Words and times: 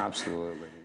Absolutely. 0.00 0.79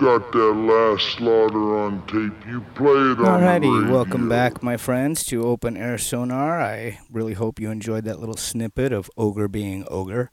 Got 0.00 0.32
that 0.32 0.52
last 0.54 1.18
slaughter 1.18 1.78
on 1.78 2.00
tape. 2.06 2.48
You 2.48 2.62
play 2.74 2.86
it 2.88 3.18
on 3.18 3.40
the 3.40 3.46
Alrighty, 3.46 3.82
radio. 3.82 3.92
welcome 3.92 4.30
back, 4.30 4.62
my 4.62 4.78
friends, 4.78 5.26
to 5.26 5.42
Open 5.44 5.76
Air 5.76 5.98
Sonar. 5.98 6.58
I 6.58 7.00
really 7.12 7.34
hope 7.34 7.60
you 7.60 7.70
enjoyed 7.70 8.04
that 8.04 8.18
little 8.18 8.38
snippet 8.38 8.94
of 8.94 9.10
Ogre 9.18 9.46
being 9.46 9.84
Ogre. 9.90 10.30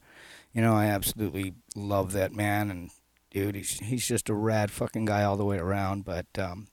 You 0.54 0.62
know, 0.62 0.74
I 0.74 0.86
absolutely 0.86 1.52
love 1.76 2.12
that 2.12 2.32
man, 2.32 2.70
and 2.70 2.90
dude, 3.30 3.56
he's 3.56 3.78
he's 3.80 4.06
just 4.08 4.30
a 4.30 4.34
rad 4.34 4.70
fucking 4.70 5.04
guy 5.04 5.22
all 5.22 5.36
the 5.36 5.44
way 5.44 5.58
around. 5.58 6.06
But 6.06 6.26
um, 6.38 6.68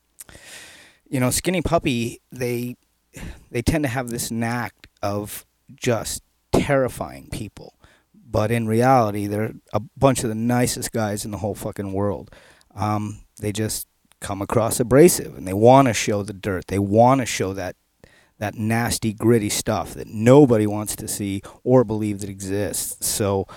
you 1.09 1.19
know, 1.19 1.31
Skinny 1.31 1.61
Puppy, 1.61 2.21
they 2.31 2.77
they 3.52 3.61
tend 3.61 3.83
to 3.83 3.89
have 3.89 4.07
this 4.07 4.31
knack 4.31 4.73
of 5.03 5.45
just 5.75 6.23
terrifying 6.53 7.27
people, 7.30 7.73
but 8.13 8.52
in 8.52 8.69
reality, 8.69 9.27
they're 9.27 9.55
a 9.73 9.81
bunch 9.97 10.23
of 10.23 10.30
the 10.30 10.35
nicest 10.35 10.93
guys 10.93 11.25
in 11.25 11.31
the 11.31 11.39
whole 11.39 11.55
fucking 11.55 11.91
world. 11.91 12.31
Um, 12.75 13.21
they 13.39 13.51
just 13.51 13.87
come 14.19 14.41
across 14.41 14.79
abrasive 14.79 15.37
and 15.37 15.47
they 15.47 15.53
want 15.53 15.87
to 15.87 15.93
show 15.93 16.23
the 16.23 16.33
dirt. 16.33 16.67
They 16.67 16.79
want 16.79 17.21
to 17.21 17.25
show 17.25 17.53
that 17.53 17.75
that 18.37 18.55
nasty, 18.55 19.13
gritty 19.13 19.49
stuff 19.49 19.93
that 19.93 20.07
nobody 20.07 20.67
wants 20.67 20.95
to 20.97 21.07
see 21.07 21.41
or 21.63 21.85
believe 21.85 22.19
that 22.19 22.29
exists. 22.29 23.05
So 23.05 23.47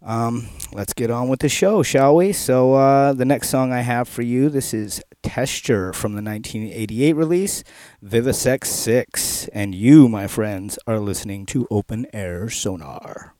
um, 0.00 0.48
let's 0.72 0.92
get 0.92 1.10
on 1.10 1.28
with 1.28 1.40
the 1.40 1.48
show, 1.48 1.82
shall 1.82 2.14
we? 2.14 2.32
So 2.32 2.74
uh, 2.74 3.12
the 3.14 3.24
next 3.24 3.48
song 3.48 3.72
I 3.72 3.80
have 3.80 4.08
for 4.08 4.22
you, 4.22 4.48
this 4.48 4.72
is 4.72 5.02
Testure 5.24 5.92
from 5.92 6.12
the 6.12 6.22
1988 6.22 7.16
release, 7.16 7.64
Vivisect 8.04 8.66
6. 8.66 9.48
And 9.48 9.74
you, 9.74 10.08
my 10.08 10.28
friends, 10.28 10.78
are 10.86 11.00
listening 11.00 11.44
to 11.46 11.66
Open 11.70 12.06
Air 12.12 12.48
Sonar. 12.48 13.34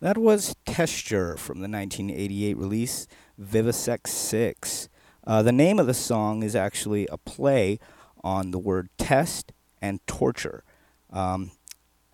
Testure 0.00 1.36
from 1.36 1.58
the 1.58 1.68
1988 1.68 2.56
release 2.56 3.08
Vivisect 3.36 4.06
6. 4.06 4.88
Uh, 5.26 5.42
the 5.42 5.50
name 5.50 5.80
of 5.80 5.88
the 5.88 5.94
song 5.94 6.44
is 6.44 6.54
actually 6.54 7.08
a 7.10 7.18
play 7.18 7.80
on 8.22 8.52
the 8.52 8.60
word 8.60 8.90
test 8.96 9.52
and 9.82 9.98
torture. 10.06 10.62
Um, 11.10 11.50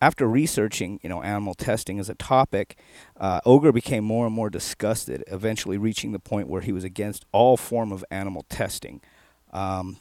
after 0.01 0.27
researching, 0.27 0.99
you 1.03 1.11
know, 1.11 1.23
animal 1.23 1.53
testing 1.55 1.99
as 1.99 2.09
a 2.09 2.15
topic, 2.15 2.79
uh, 3.19 3.41
Ogre 3.45 3.73
became 3.73 4.05
more 4.05 4.25
and 4.27 4.35
more 4.35 4.49
disgusted, 4.49 5.23
eventually 5.27 5.77
reaching 5.77 6.13
the 6.13 6.19
point 6.19 6.49
where 6.49 6.63
he 6.63 6.73
was 6.73 6.85
against 6.85 7.27
all 7.33 7.59
form 7.59 7.93
of 7.93 8.03
animal 8.11 8.47
testing. 8.49 9.03
Um, 9.53 9.99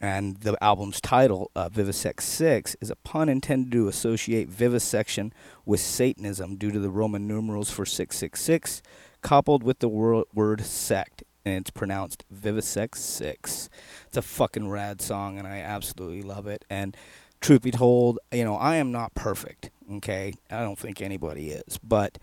and 0.00 0.36
the 0.38 0.62
album's 0.62 1.00
title, 1.00 1.50
uh, 1.56 1.68
Vivisect 1.68 2.22
6, 2.22 2.76
is 2.80 2.90
a 2.90 2.96
pun 2.96 3.28
intended 3.28 3.72
to 3.72 3.88
associate 3.88 4.48
vivisection 4.48 5.32
with 5.64 5.80
Satanism 5.80 6.56
due 6.56 6.70
to 6.70 6.78
the 6.78 6.90
Roman 6.90 7.26
numerals 7.26 7.70
for 7.70 7.84
666, 7.84 8.82
coupled 9.22 9.62
with 9.62 9.80
the 9.80 9.88
wor- 9.88 10.24
word 10.32 10.60
sect, 10.60 11.24
and 11.44 11.56
it's 11.56 11.70
pronounced 11.70 12.24
Vivisect 12.32 12.96
6. 12.96 13.68
It's 14.06 14.16
a 14.16 14.22
fucking 14.22 14.68
rad 14.68 15.00
song, 15.00 15.38
and 15.38 15.48
I 15.48 15.58
absolutely 15.58 16.22
love 16.22 16.46
it. 16.46 16.64
And 16.70 16.96
truth 17.40 17.62
be 17.62 17.72
told, 17.72 18.18
you 18.32 18.44
know, 18.44 18.54
I 18.54 18.76
am 18.76 18.92
not 18.92 19.14
perfect, 19.14 19.70
okay? 19.94 20.34
I 20.50 20.60
don't 20.60 20.78
think 20.78 21.02
anybody 21.02 21.50
is, 21.50 21.78
but 21.78 22.18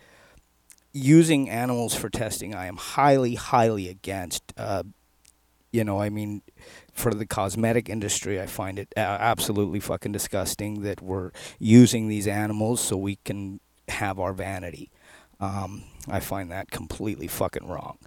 using 0.92 1.50
animals 1.50 1.94
for 1.94 2.08
testing, 2.08 2.54
I 2.54 2.66
am 2.66 2.76
highly, 2.76 3.34
highly 3.34 3.88
against. 3.88 4.42
Uh, 4.56 4.84
you 5.72 5.84
know, 5.84 6.00
I 6.00 6.08
mean, 6.08 6.40
for 6.96 7.12
the 7.12 7.26
cosmetic 7.26 7.88
industry, 7.88 8.40
I 8.40 8.46
find 8.46 8.78
it 8.78 8.92
absolutely 8.96 9.80
fucking 9.80 10.12
disgusting 10.12 10.82
that 10.82 11.02
we're 11.02 11.30
using 11.58 12.08
these 12.08 12.26
animals 12.26 12.80
so 12.80 12.96
we 12.96 13.16
can 13.16 13.60
have 13.88 14.18
our 14.18 14.32
vanity. 14.32 14.90
Um, 15.38 15.84
I 16.08 16.20
find 16.20 16.50
that 16.50 16.70
completely 16.70 17.26
fucking 17.26 17.68
wrong. 17.68 17.98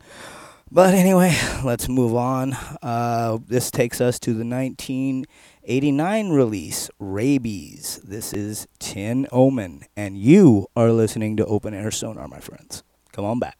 But 0.71 0.93
anyway, 0.93 1.35
let's 1.63 1.87
move 1.87 2.15
on. 2.15 2.53
Uh, 2.81 3.37
this 3.47 3.71
takes 3.71 4.01
us 4.01 4.19
to 4.19 4.33
the 4.33 4.45
1989 4.45 6.29
release, 6.29 6.89
Rabies. 6.99 8.01
This 8.03 8.33
is 8.33 8.67
Tin 8.79 9.27
Omen, 9.31 9.83
and 9.95 10.17
you 10.17 10.67
are 10.75 10.91
listening 10.91 11.37
to 11.37 11.45
Open 11.45 11.73
Air 11.73 11.91
Sonar, 11.91 12.27
my 12.27 12.39
friends. 12.39 12.83
Come 13.11 13.25
on 13.25 13.39
back. 13.39 13.58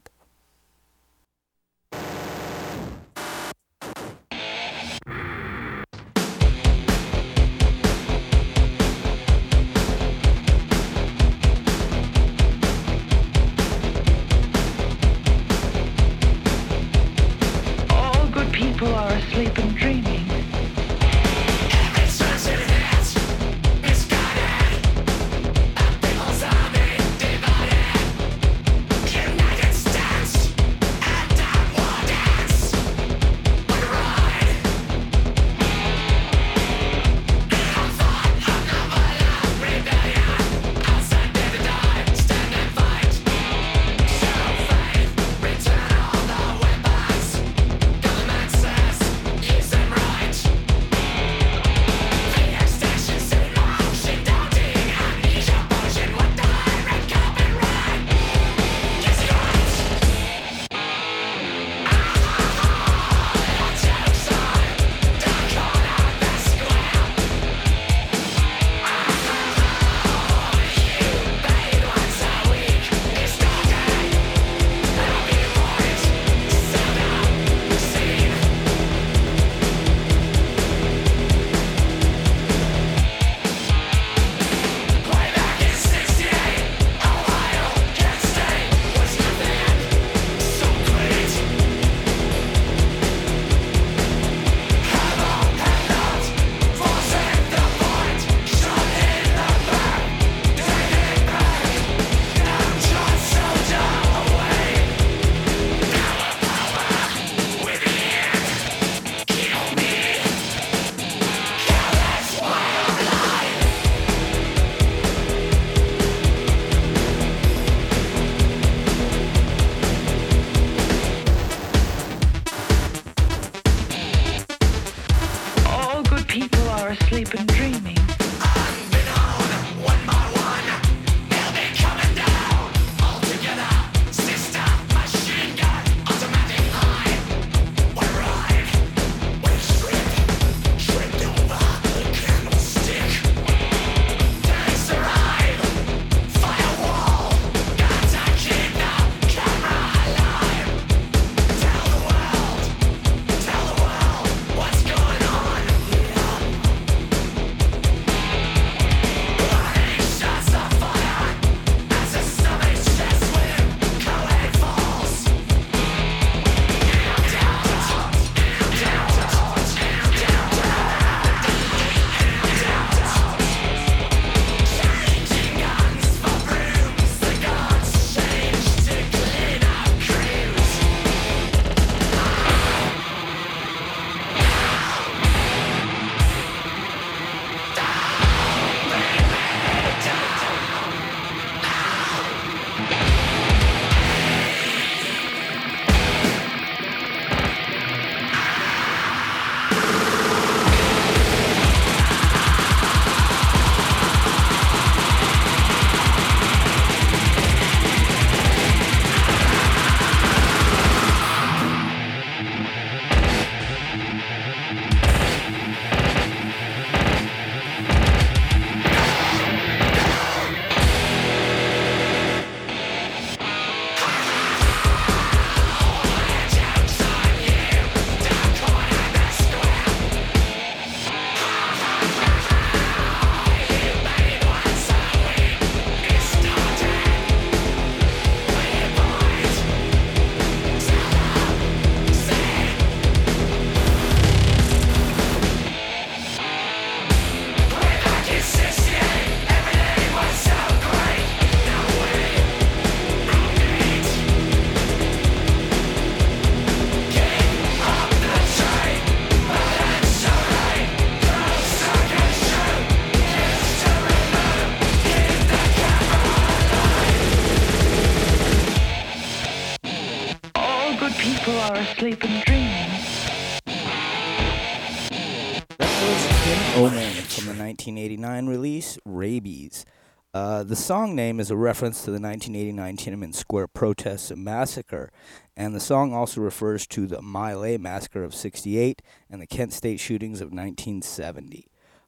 Rabies. 279.40 279.86
Uh, 280.32 280.62
the 280.62 280.76
song 280.76 281.16
name 281.16 281.40
is 281.40 281.50
a 281.50 281.56
reference 281.56 282.04
to 282.04 282.10
the 282.10 282.20
1989 282.20 282.96
Tiananmen 282.96 283.34
Square 283.34 283.68
protests 283.68 284.30
and 284.30 284.44
massacre, 284.44 285.10
and 285.56 285.74
the 285.74 285.80
song 285.80 286.12
also 286.12 286.40
refers 286.40 286.86
to 286.86 287.06
the 287.06 287.22
My 287.22 287.54
Lai 287.54 287.78
massacre 287.78 288.22
of 288.22 288.34
68 288.34 289.02
and 289.30 289.40
the 289.40 289.46
Kent 289.46 289.72
State 289.72 289.98
shootings 289.98 290.40
of 290.40 290.48
1970. 290.48 291.66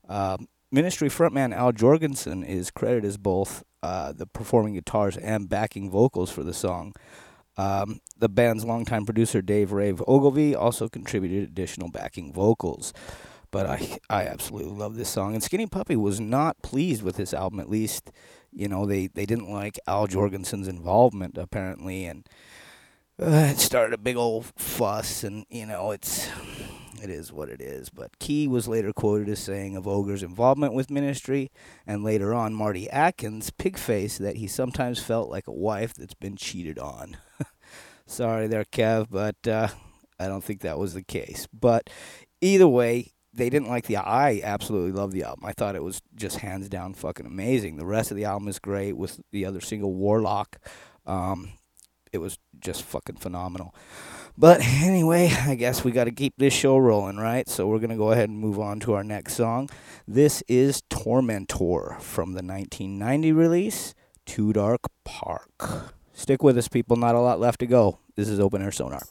Uh, 0.09 0.37
Ministry 0.71 1.09
frontman 1.09 1.55
Al 1.55 1.73
Jourgensen 1.73 2.47
is 2.47 2.71
credited 2.71 3.05
as 3.05 3.17
both 3.17 3.65
uh, 3.83 4.13
the 4.13 4.27
performing 4.27 4.75
guitars 4.75 5.17
and 5.17 5.49
backing 5.49 5.91
vocals 5.91 6.31
for 6.31 6.43
the 6.43 6.55
song. 6.55 6.95
Um, 7.57 8.01
the 8.17 8.29
band's 8.29 8.65
longtime 8.65 9.05
producer 9.05 9.43
Dave 9.43 9.73
Rave 9.73 10.03
Ogilvie 10.07 10.55
also 10.55 10.89
contributed 10.89 11.43
additional 11.43 11.91
backing 11.91 12.33
vocals. 12.33 12.95
But 13.53 13.67
I, 13.67 13.99
I 14.11 14.25
absolutely 14.25 14.73
love 14.73 14.97
this 14.97 15.11
song. 15.11 15.35
And 15.35 15.43
Skinny 15.43 15.67
Puppy 15.67 15.95
was 15.95 16.19
not 16.19 16.61
pleased 16.63 17.03
with 17.05 17.17
this 17.17 17.33
album. 17.33 17.61
At 17.61 17.71
least, 17.71 18.11
you 18.51 18.67
know, 18.67 18.87
they, 18.87 19.07
they 19.07 19.27
didn't 19.27 19.53
like 19.53 19.79
Al 19.87 20.09
Jourgensen's 20.09 20.67
involvement 20.67 21.39
apparently, 21.39 22.07
and 22.07 22.27
uh, 23.21 23.51
it 23.53 23.59
started 23.59 23.95
a 23.95 23.99
big 23.99 24.17
old 24.17 24.47
fuss. 24.57 25.23
And 25.23 25.45
you 25.51 25.67
know, 25.67 25.91
it's 25.91 26.29
it 27.03 27.11
is 27.11 27.33
what 27.33 27.49
it 27.49 27.61
is. 27.61 27.91
But 27.91 28.19
Key 28.19 28.49
was 28.49 28.69
later 28.69 28.93
quoted 28.93 29.29
as 29.29 29.41
saying 29.41 29.77
of 29.77 29.87
Ogre's 29.87 30.23
involvement 30.23 30.73
with 30.73 30.91
Ministry, 30.91 31.51
and 31.87 32.03
later 32.03 32.33
on 32.33 32.55
Marty 32.55 32.89
Atkins, 32.89 33.51
Pigface, 33.51 34.19
that 34.19 34.37
he 34.37 34.47
sometimes 34.47 34.99
felt 35.03 35.29
like 35.29 35.47
a 35.47 35.53
wife 35.53 35.93
that's 35.95 36.15
been 36.15 36.37
cheated 36.37 36.79
on. 36.79 37.19
Sorry 38.07 38.47
there, 38.47 38.65
Kev, 38.65 39.09
but 39.11 39.47
uh, 39.47 39.69
I 40.19 40.29
don't 40.29 40.45
think 40.45 40.61
that 40.61 40.79
was 40.79 40.95
the 40.95 41.03
case. 41.03 41.49
But 41.53 41.91
either 42.41 42.69
way, 42.69 43.13
they 43.33 43.49
didn't 43.49 43.69
like 43.69 43.87
the 43.87 43.97
I 43.97 44.41
absolutely 44.45 44.93
love 44.93 45.13
the 45.13 45.25
album. 45.25 45.45
I 45.45 45.53
thought 45.53 45.77
it 45.77 45.83
was 45.83 46.03
just 46.15 46.39
hands 46.39 46.69
down 46.69 46.95
fucking 46.95 47.27
amazing. 47.27 47.77
The 47.77 47.87
rest 47.87 48.11
of 48.11 48.17
the 48.17 48.25
album 48.25 48.49
is 48.49 48.59
great 48.59 48.97
with 48.97 49.21
the 49.31 49.47
other 49.47 49.61
single 49.61 49.95
Warlock. 49.95 50.59
Um, 51.07 51.53
it 52.13 52.19
was 52.19 52.39
just 52.61 52.83
fucking 52.83 53.17
phenomenal. 53.17 53.75
But 54.37 54.61
anyway, 54.63 55.33
I 55.47 55.55
guess 55.55 55.85
we 55.85 55.93
got 55.93 56.05
to 56.05 56.11
keep 56.11 56.35
this 56.37 56.53
show 56.53 56.77
rolling, 56.77 57.17
right? 57.17 57.49
So 57.49 57.67
we're 57.67 57.79
going 57.79 57.91
to 57.91 57.97
go 57.97 58.13
ahead 58.13 58.29
and 58.29 58.39
move 58.39 58.59
on 58.59 58.81
to 58.81 58.95
our 58.95 59.05
next 59.05 59.35
song. 59.35 59.71
This 60.07 60.43
is 60.47 60.83
Tormentor 60.91 61.99
from 62.01 62.33
the 62.33 62.43
1990 62.43 63.33
release, 63.33 63.95
Too 64.27 64.53
Dark 64.53 64.81
Park. 65.05 65.93
Stick 66.13 66.43
with 66.43 66.59
us, 66.59 66.69
people. 66.69 66.97
Not 66.97 67.15
a 67.15 67.21
lot 67.21 67.41
left 67.41 67.61
to 67.61 67.67
go. 67.67 67.99
This 68.15 68.29
is 68.29 68.39
Open 68.39 68.63
Air 68.63 68.73
Sonar. 68.73 69.03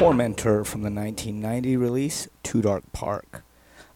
Tormentor 0.00 0.64
from 0.64 0.80
the 0.80 0.90
1990 0.90 1.76
release 1.76 2.26
Too 2.42 2.62
Dark 2.62 2.90
Park. 2.94 3.42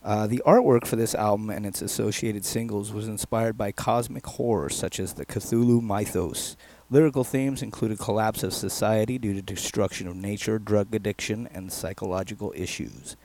Uh, 0.03 0.27
the 0.27 0.43
artwork 0.45 0.87
for 0.87 0.97
this 0.97 1.15
album 1.15 1.49
and 1.49 1.65
its 1.65 1.81
associated 1.81 2.45
singles 2.45 2.93
was 2.93 3.09
inspired 3.09 3.57
by 3.57 3.73
cosmic 3.73 4.27
horror 4.27 4.69
such 4.69 5.01
as 5.01 5.15
the 5.15 5.25
Cthulhu 5.25 5.81
mythos. 5.81 6.59
Lyrical 6.91 7.25
themes 7.25 7.63
included 7.63 7.99
collapse 7.99 8.43
of 8.43 8.53
society 8.53 9.17
due 9.17 9.33
to 9.33 9.41
destruction 9.41 10.07
of 10.07 10.15
nature, 10.15 10.59
drug 10.59 10.95
addiction, 10.95 11.49
and 11.55 11.73
psychological 11.73 12.53
issues. 12.55 13.17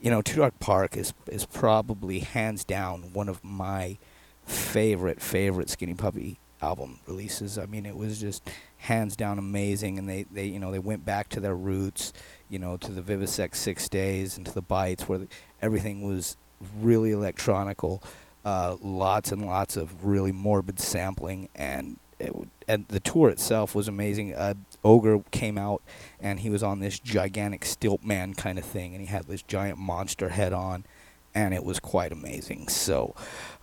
You 0.00 0.12
know, 0.12 0.22
Too 0.22 0.36
Dark 0.36 0.60
Park 0.60 0.96
is 0.96 1.14
is 1.26 1.46
probably 1.46 2.20
hands 2.20 2.62
down 2.64 3.12
one 3.12 3.28
of 3.28 3.42
my 3.42 3.98
favorite 4.46 5.20
favorite 5.20 5.68
Skinny 5.68 5.94
Puppy 5.94 6.38
album 6.62 7.00
releases. 7.08 7.58
I 7.58 7.66
mean, 7.66 7.84
it 7.86 7.96
was 7.96 8.20
just 8.20 8.48
hands 8.84 9.16
down 9.16 9.38
amazing, 9.38 9.98
and 9.98 10.08
they, 10.08 10.24
they 10.24 10.46
you 10.46 10.58
know 10.58 10.70
they 10.70 10.78
went 10.78 11.04
back 11.04 11.28
to 11.30 11.40
their 11.40 11.56
roots, 11.56 12.12
you 12.48 12.58
know, 12.58 12.76
to 12.76 12.92
the 12.92 13.02
Vivisect 13.02 13.56
Six 13.56 13.88
Days 13.88 14.36
and 14.36 14.46
to 14.46 14.52
the 14.52 14.62
Bites, 14.62 15.08
where 15.08 15.20
the, 15.20 15.28
everything 15.62 16.02
was 16.02 16.36
really 16.80 17.10
electronical, 17.10 18.02
uh, 18.44 18.76
lots 18.80 19.32
and 19.32 19.46
lots 19.46 19.76
of 19.76 20.04
really 20.04 20.32
morbid 20.32 20.78
sampling, 20.78 21.48
and 21.54 21.98
and 22.68 22.86
the 22.88 23.00
tour 23.00 23.28
itself 23.30 23.74
was 23.74 23.88
amazing. 23.88 24.34
Uh, 24.34 24.54
Ogre 24.84 25.20
came 25.30 25.58
out, 25.58 25.82
and 26.20 26.40
he 26.40 26.50
was 26.50 26.62
on 26.62 26.80
this 26.80 26.98
gigantic 26.98 27.64
stilt 27.64 28.04
man 28.04 28.34
kind 28.34 28.58
of 28.58 28.64
thing, 28.64 28.94
and 28.94 29.00
he 29.00 29.06
had 29.06 29.26
this 29.26 29.42
giant 29.42 29.78
monster 29.78 30.28
head 30.28 30.52
on 30.52 30.84
and 31.34 31.52
it 31.52 31.64
was 31.64 31.80
quite 31.80 32.12
amazing. 32.12 32.68
So, 32.68 33.14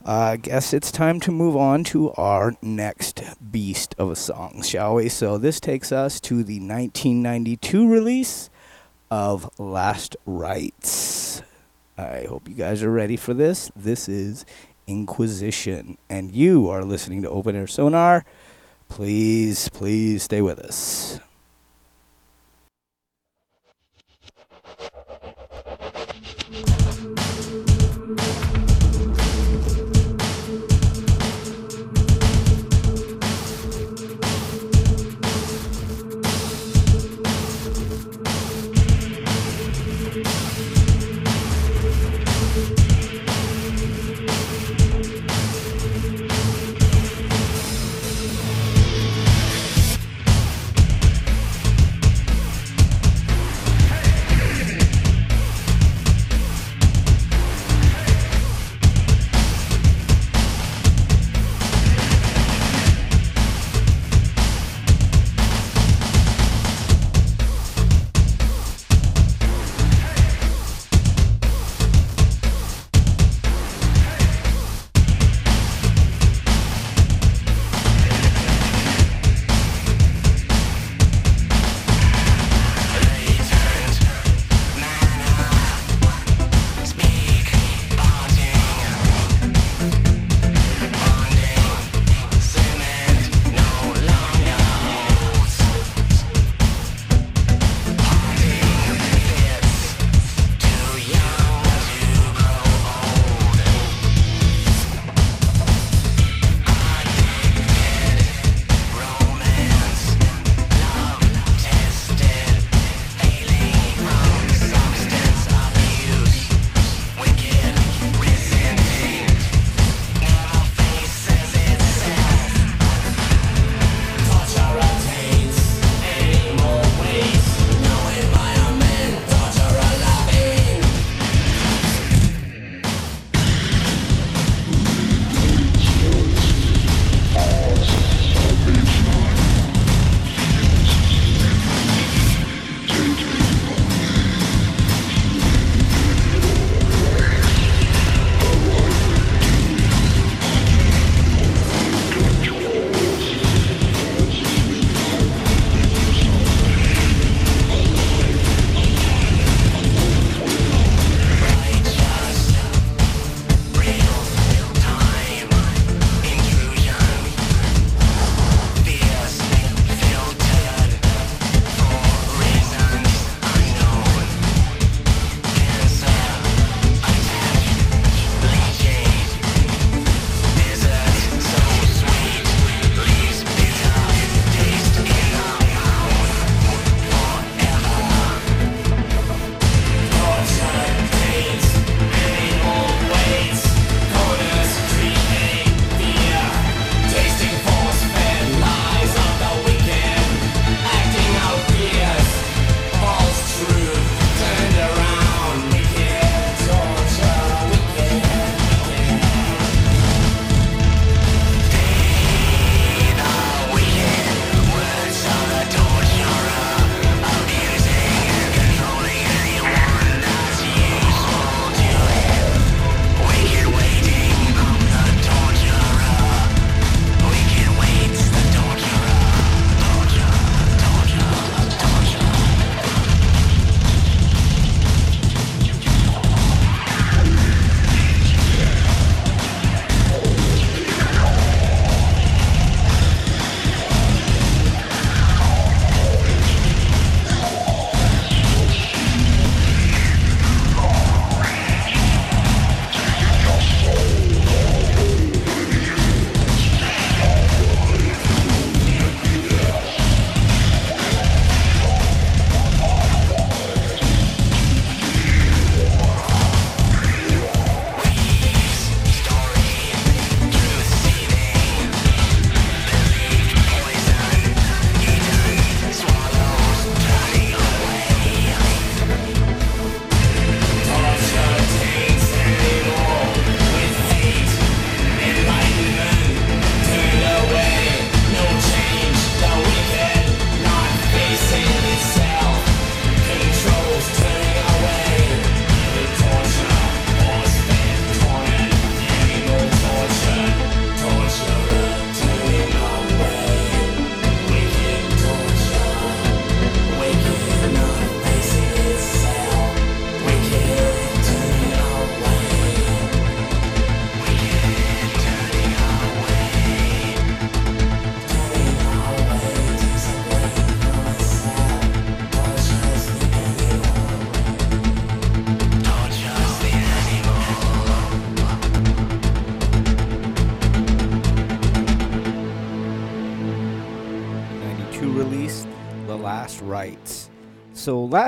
I 0.06 0.38
guess 0.38 0.74
it's 0.74 0.92
time 0.92 1.20
to 1.22 1.32
move 1.32 1.56
on 1.56 1.84
to 1.86 2.12
our 2.14 2.56
next 2.62 3.24
beast 3.52 3.96
of 3.98 4.12
a 4.12 4.16
song, 4.16 4.62
shall 4.64 4.96
we? 4.96 5.10
So, 5.10 5.38
this 5.38 5.60
takes 5.60 5.92
us 5.92 6.20
to 6.22 6.44
the 6.44 6.60
1992 6.60 7.90
release 7.90 8.50
of 9.10 9.50
Last 9.60 10.16
Rights. 10.26 11.42
I 11.98 12.26
hope 12.28 12.48
you 12.50 12.56
guys 12.56 12.84
are 12.84 12.92
ready 12.92 13.18
for 13.18 13.34
this. 13.34 13.72
This 13.76 14.10
is 14.10 14.46
Inquisition, 14.88 15.98
and 16.10 16.32
you 16.32 16.70
are 16.70 16.84
listening 16.84 17.22
to 17.22 17.30
Open 17.30 17.56
Air 17.56 17.68
Sonar. 17.68 18.26
Please, 18.90 19.70
please 19.70 20.24
stay 20.24 20.42
with 20.42 20.60
us. 20.60 21.20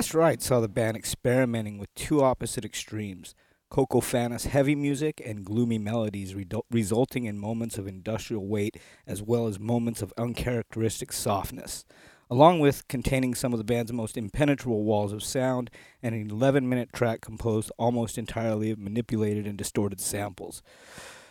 Last 0.03 0.13
Rights 0.13 0.47
saw 0.47 0.59
the 0.59 0.67
band 0.67 0.97
experimenting 0.97 1.77
with 1.77 1.95
two 1.95 2.21
opposite 2.21 2.65
extremes. 2.65 3.33
cacophonous 3.71 4.47
heavy 4.47 4.75
music 4.75 5.21
and 5.25 5.45
gloomy 5.45 5.77
melodies, 5.77 6.33
redu- 6.33 6.63
resulting 6.69 7.23
in 7.23 7.39
moments 7.39 7.77
of 7.77 7.87
industrial 7.87 8.45
weight 8.45 8.75
as 9.07 9.23
well 9.23 9.47
as 9.47 9.61
moments 9.61 10.01
of 10.01 10.13
uncharacteristic 10.17 11.13
softness, 11.13 11.85
along 12.29 12.59
with 12.59 12.85
containing 12.89 13.33
some 13.33 13.53
of 13.53 13.59
the 13.59 13.63
band's 13.63 13.93
most 13.93 14.17
impenetrable 14.17 14.83
walls 14.83 15.13
of 15.13 15.23
sound 15.23 15.71
and 16.01 16.13
an 16.13 16.29
11 16.29 16.67
minute 16.67 16.91
track 16.91 17.21
composed 17.21 17.71
almost 17.77 18.17
entirely 18.17 18.71
of 18.71 18.77
manipulated 18.79 19.47
and 19.47 19.57
distorted 19.57 20.01
samples. 20.01 20.61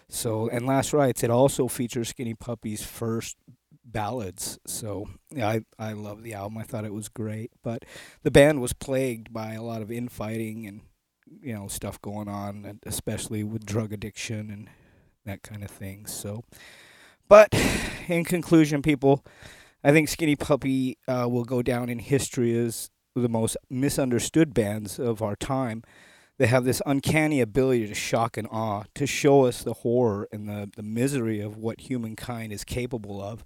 So, 0.09 0.49
and 0.49 0.67
Last 0.67 0.95
Rights, 0.95 1.23
it 1.23 1.31
also 1.31 1.69
features 1.69 2.09
Skinny 2.09 2.33
Puppy's 2.33 2.83
first 2.83 3.37
ballads. 3.85 4.59
So 4.66 5.09
yeah, 5.31 5.49
I 5.49 5.61
I 5.79 5.92
love 5.92 6.23
the 6.23 6.35
album. 6.35 6.59
I 6.59 6.62
thought 6.64 6.85
it 6.85 6.95
was 6.95 7.09
great, 7.09 7.51
but 7.62 7.85
the 8.23 8.31
band 8.31 8.61
was 8.61 8.73
plagued 8.73 9.33
by 9.33 9.55
a 9.55 9.62
lot 9.62 9.83
of 9.83 9.90
infighting 9.90 10.66
and 10.66 10.83
you 11.40 11.55
know 11.55 11.68
stuff 11.68 12.01
going 12.01 12.29
on, 12.29 12.81
especially 12.87 13.42
with 13.45 13.66
drug 13.66 13.92
addiction 13.92 14.51
and 14.51 14.68
that 15.25 15.42
kind 15.42 15.62
of 15.62 15.71
thing. 15.71 16.07
So, 16.07 16.45
but 17.29 17.49
in 18.09 18.25
conclusion, 18.25 18.83
people, 18.83 19.25
I 19.85 19.92
think 19.92 20.09
Skinny 20.09 20.37
Puppy 20.37 20.99
uh, 21.09 21.29
will 21.31 21.45
go 21.45 21.62
down 21.62 21.88
in 21.88 21.99
history 21.99 22.57
as 22.57 22.90
the 23.14 23.29
most 23.29 23.57
misunderstood 23.68 24.55
bands 24.55 24.99
of 24.99 25.23
our 25.23 25.37
time. 25.37 25.83
They 26.43 26.49
have 26.49 26.65
this 26.65 26.83
uncanny 26.85 27.41
ability 27.41 27.87
to 27.87 27.95
shock 27.95 28.37
and 28.37 28.49
awe, 28.51 28.83
to 28.97 29.07
show 29.07 29.45
us 29.45 29.63
the 29.63 29.75
horror 29.75 30.27
and 30.33 30.49
the, 30.49 30.69
the 30.75 30.83
misery 30.83 31.39
of 31.39 31.57
what 31.57 31.83
humankind 31.83 32.53
is 32.53 32.65
capable 32.65 33.23
of 33.23 33.45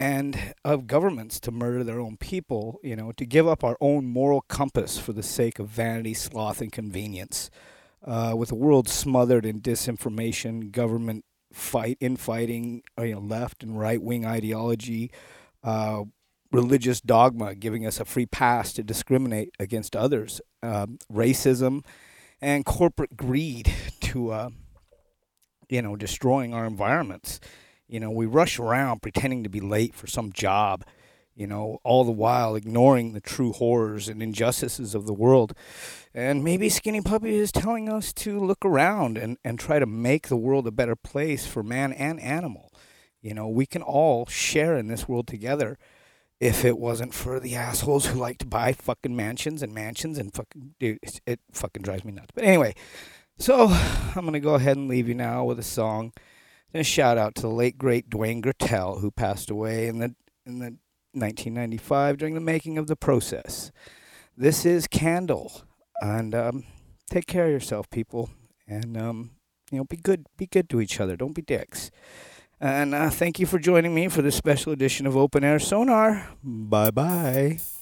and 0.00 0.52
of 0.64 0.88
governments 0.88 1.38
to 1.38 1.52
murder 1.52 1.84
their 1.84 2.00
own 2.00 2.16
people, 2.16 2.80
you 2.82 2.96
know, 2.96 3.12
to 3.12 3.24
give 3.24 3.46
up 3.46 3.62
our 3.62 3.76
own 3.80 4.06
moral 4.06 4.40
compass 4.48 4.98
for 4.98 5.12
the 5.12 5.22
sake 5.22 5.60
of 5.60 5.68
vanity, 5.68 6.12
sloth, 6.12 6.60
and 6.60 6.72
convenience. 6.72 7.50
Uh, 8.04 8.34
with 8.36 8.48
the 8.48 8.56
world 8.56 8.88
smothered 8.88 9.46
in 9.46 9.60
disinformation, 9.60 10.72
government 10.72 11.24
fight, 11.52 11.98
infighting, 12.00 12.82
uh, 12.98 13.04
you 13.04 13.14
know, 13.14 13.20
left 13.20 13.62
and 13.62 13.78
right 13.78 14.02
wing 14.02 14.26
ideology, 14.26 15.12
uh, 15.62 16.02
religious 16.50 17.00
dogma 17.00 17.54
giving 17.54 17.86
us 17.86 18.00
a 18.00 18.04
free 18.04 18.26
pass 18.26 18.72
to 18.72 18.82
discriminate 18.82 19.54
against 19.60 19.94
others, 19.94 20.40
um, 20.64 20.98
racism, 21.12 21.84
and 22.40 22.64
corporate 22.64 23.16
greed 23.16 23.72
to, 24.00 24.30
uh, 24.30 24.50
you 25.68 25.82
know, 25.82 25.96
destroying 25.96 26.54
our 26.54 26.66
environments. 26.66 27.40
You 27.86 28.00
know, 28.00 28.10
we 28.10 28.26
rush 28.26 28.58
around 28.58 29.02
pretending 29.02 29.42
to 29.44 29.48
be 29.48 29.60
late 29.60 29.94
for 29.94 30.06
some 30.06 30.32
job, 30.32 30.84
you 31.34 31.46
know, 31.46 31.78
all 31.84 32.04
the 32.04 32.12
while 32.12 32.54
ignoring 32.54 33.12
the 33.12 33.20
true 33.20 33.52
horrors 33.52 34.08
and 34.08 34.22
injustices 34.22 34.94
of 34.94 35.06
the 35.06 35.14
world. 35.14 35.54
And 36.12 36.44
maybe 36.44 36.68
Skinny 36.68 37.00
Puppy 37.00 37.34
is 37.36 37.52
telling 37.52 37.88
us 37.88 38.12
to 38.14 38.38
look 38.38 38.64
around 38.64 39.16
and, 39.16 39.38
and 39.44 39.58
try 39.58 39.78
to 39.78 39.86
make 39.86 40.28
the 40.28 40.36
world 40.36 40.66
a 40.66 40.72
better 40.72 40.96
place 40.96 41.46
for 41.46 41.62
man 41.62 41.92
and 41.92 42.20
animal. 42.20 42.72
You 43.20 43.34
know, 43.34 43.48
we 43.48 43.66
can 43.66 43.82
all 43.82 44.26
share 44.26 44.76
in 44.76 44.88
this 44.88 45.08
world 45.08 45.26
together 45.26 45.78
if 46.40 46.64
it 46.64 46.78
wasn't 46.78 47.14
for 47.14 47.40
the 47.40 47.56
assholes 47.56 48.06
who 48.06 48.18
like 48.18 48.38
to 48.38 48.46
buy 48.46 48.72
fucking 48.72 49.14
mansions 49.14 49.62
and 49.62 49.74
mansions 49.74 50.18
and 50.18 50.32
fucking 50.32 50.74
dude, 50.78 50.98
it 51.26 51.40
fucking 51.52 51.82
drives 51.82 52.04
me 52.04 52.12
nuts. 52.12 52.30
But 52.34 52.44
anyway, 52.44 52.74
so 53.38 53.66
I'm 53.68 54.24
gonna 54.24 54.40
go 54.40 54.54
ahead 54.54 54.76
and 54.76 54.88
leave 54.88 55.08
you 55.08 55.14
now 55.14 55.44
with 55.44 55.58
a 55.58 55.64
song. 55.64 56.12
And 56.72 56.82
a 56.82 56.84
shout 56.84 57.16
out 57.16 57.34
to 57.36 57.42
the 57.42 57.48
late 57.48 57.78
great 57.78 58.10
Dwayne 58.10 58.42
Goettel, 58.42 59.00
who 59.00 59.10
passed 59.10 59.50
away 59.50 59.86
in 59.86 59.98
the 59.98 60.14
in 60.44 60.58
the 60.58 60.76
1995 61.12 62.18
during 62.18 62.34
the 62.34 62.40
making 62.40 62.78
of 62.78 62.86
the 62.86 62.96
process. 62.96 63.72
This 64.36 64.64
is 64.66 64.86
Candle, 64.86 65.62
and 66.00 66.34
um, 66.34 66.64
take 67.10 67.26
care 67.26 67.46
of 67.46 67.50
yourself, 67.50 67.88
people, 67.90 68.30
and 68.66 68.96
um, 68.96 69.30
you 69.70 69.78
know, 69.78 69.84
be 69.84 69.96
good, 69.96 70.26
be 70.36 70.46
good 70.46 70.68
to 70.70 70.80
each 70.80 71.00
other. 71.00 71.16
Don't 71.16 71.34
be 71.34 71.42
dicks. 71.42 71.90
And 72.60 72.94
uh, 72.94 73.10
thank 73.10 73.38
you 73.38 73.46
for 73.46 73.58
joining 73.58 73.94
me 73.94 74.08
for 74.08 74.20
this 74.22 74.34
special 74.34 74.72
edition 74.72 75.06
of 75.06 75.16
Open 75.16 75.44
Air 75.44 75.58
Sonar. 75.58 76.28
Bye 76.42 76.90
bye. 76.90 77.77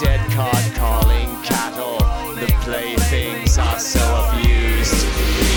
Dead 0.00 0.20
card 0.32 0.64
calling 0.74 1.30
cattle. 1.42 1.98
The 2.34 2.50
playthings 2.62 3.58
are 3.58 3.78
so 3.78 4.02
abused. 4.28 5.06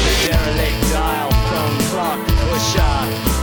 The 0.06 0.13
derelict 0.28 0.82
dial 0.93 1.32
from 1.50 1.71
clock 1.89 2.21
pusher 2.45 2.97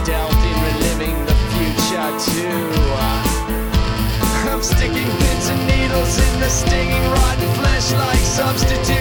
dealt 0.04 0.34
in 0.50 0.56
reliving 0.68 1.18
the 1.26 1.36
future 1.52 2.10
too. 2.30 2.74
I'm 4.50 4.62
sticking 4.62 5.10
pins 5.18 5.48
and 5.48 5.66
needles 5.66 6.18
in 6.18 6.40
the 6.40 6.48
stinging 6.48 7.02
rotten 7.10 7.50
flesh 7.58 7.92
like 7.92 8.18
substitute 8.18 8.93